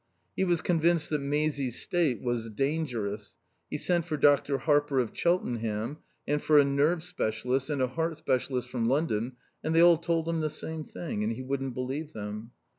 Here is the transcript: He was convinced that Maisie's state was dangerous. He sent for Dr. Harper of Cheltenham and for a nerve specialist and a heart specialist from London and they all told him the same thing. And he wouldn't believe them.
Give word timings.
He 0.35 0.43
was 0.43 0.61
convinced 0.61 1.11
that 1.11 1.19
Maisie's 1.21 1.79
state 1.79 2.23
was 2.23 2.49
dangerous. 2.49 3.37
He 3.69 3.77
sent 3.77 4.03
for 4.03 4.17
Dr. 4.17 4.57
Harper 4.57 4.97
of 4.97 5.11
Cheltenham 5.13 5.99
and 6.27 6.41
for 6.41 6.57
a 6.57 6.65
nerve 6.65 7.03
specialist 7.03 7.69
and 7.69 7.83
a 7.83 7.87
heart 7.87 8.17
specialist 8.17 8.67
from 8.69 8.89
London 8.89 9.33
and 9.63 9.75
they 9.75 9.81
all 9.81 9.97
told 9.97 10.27
him 10.27 10.39
the 10.39 10.49
same 10.49 10.83
thing. 10.83 11.23
And 11.23 11.33
he 11.33 11.43
wouldn't 11.43 11.75
believe 11.75 12.13
them. 12.13 12.49